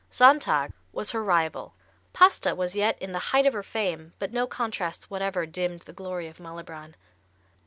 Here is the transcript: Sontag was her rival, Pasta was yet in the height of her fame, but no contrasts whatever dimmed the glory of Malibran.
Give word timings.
Sontag 0.09 0.71
was 0.91 1.11
her 1.11 1.23
rival, 1.23 1.75
Pasta 2.11 2.55
was 2.55 2.75
yet 2.75 2.99
in 2.99 3.11
the 3.11 3.19
height 3.29 3.45
of 3.45 3.53
her 3.53 3.61
fame, 3.61 4.13
but 4.17 4.33
no 4.33 4.47
contrasts 4.47 5.11
whatever 5.11 5.45
dimmed 5.45 5.81
the 5.81 5.93
glory 5.93 6.25
of 6.25 6.39
Malibran. 6.39 6.95